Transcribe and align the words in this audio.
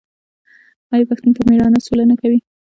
آیا 0.93 1.09
پښتون 1.11 1.31
په 1.35 1.41
میړانه 1.49 1.79
سوله 1.85 2.03
نه 2.11 2.15
کوي؟ 2.21 2.39